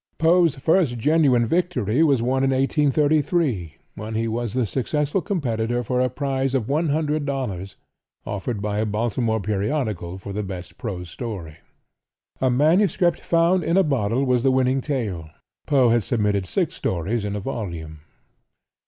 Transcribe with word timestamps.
Poe's 0.17 0.55
first 0.55 0.97
genuine 0.97 1.45
victory 1.45 2.01
was 2.01 2.23
won 2.23 2.43
in 2.43 2.49
1833, 2.49 3.75
when 3.93 4.15
he 4.15 4.27
was 4.27 4.55
the 4.55 4.65
successful 4.65 5.21
competitor 5.21 5.83
for 5.83 5.99
a 6.01 6.09
prize 6.09 6.55
of 6.55 6.65
$100 6.65 7.75
offered 8.25 8.63
by 8.63 8.79
a 8.79 8.85
Baltimore 8.87 9.39
periodical 9.39 10.17
for 10.17 10.33
the 10.33 10.41
best 10.41 10.79
prose 10.79 11.07
story. 11.11 11.57
"A 12.41 12.49
MSS. 12.49 13.19
Found 13.19 13.63
in 13.63 13.77
a 13.77 13.83
Bottle" 13.83 14.25
was 14.25 14.41
the 14.41 14.49
winning 14.49 14.81
tale. 14.81 15.29
Poe 15.67 15.89
had 15.89 16.01
submitted 16.03 16.47
six 16.47 16.73
stories 16.73 17.23
in 17.23 17.35
a 17.35 17.39
volume. 17.39 17.99